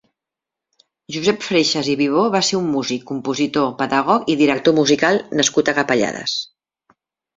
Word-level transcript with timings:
Josep 1.15 1.43
Freixas 1.47 1.89
i 1.91 1.95
Vivó 1.99 2.23
va 2.35 2.41
ser 2.49 2.57
un 2.61 2.71
músic, 2.77 3.03
compositor, 3.11 3.69
pedagog 3.83 4.29
i 4.35 4.39
director 4.43 4.77
musical 4.81 5.21
nascut 5.43 5.71
a 5.71 5.77
Capellades. 5.83 6.35